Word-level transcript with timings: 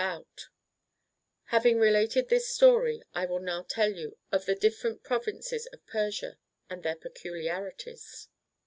THE 0.01 0.07
THREE 0.07 0.15
MAGI 0.15 0.21
8 0.21 0.23
1 0.23 0.29
Having 1.51 1.77
related 1.77 2.29
this 2.29 2.49
story, 2.49 3.03
I 3.13 3.27
will 3.27 3.37
now 3.39 3.61
tell 3.69 3.91
you 3.93 4.17
of 4.31 4.47
the 4.47 4.55
different 4.55 5.03
provinces 5.03 5.67
of 5.67 5.85
Persia, 5.85 6.39
and 6.71 6.81
their 6.81 6.95
peculiarities. 6.95 8.27